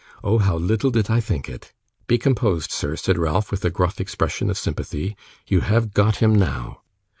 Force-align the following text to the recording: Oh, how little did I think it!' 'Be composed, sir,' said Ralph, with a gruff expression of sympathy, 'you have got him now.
Oh, 0.23 0.39
how 0.39 0.57
little 0.57 0.89
did 0.89 1.11
I 1.11 1.19
think 1.19 1.47
it!' 1.47 1.73
'Be 2.07 2.17
composed, 2.17 2.71
sir,' 2.71 2.95
said 2.95 3.19
Ralph, 3.19 3.51
with 3.51 3.63
a 3.63 3.69
gruff 3.69 4.01
expression 4.01 4.49
of 4.49 4.57
sympathy, 4.57 5.15
'you 5.45 5.59
have 5.59 5.93
got 5.93 6.15
him 6.15 6.33
now. 6.33 6.81